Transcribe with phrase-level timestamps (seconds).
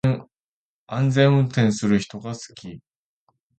[0.87, 2.81] 安全運転する人が好き